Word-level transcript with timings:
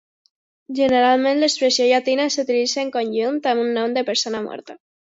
Generalment 0.79 1.43
l'expressió 1.43 1.87
llatina 1.91 2.27
s'utilitza 2.39 2.83
en 2.87 2.93
conjunt 2.99 3.41
amb 3.55 3.67
un 3.69 3.73
nom 3.81 3.99
d'una 3.99 4.09
persona 4.13 4.47
morta. 4.53 4.83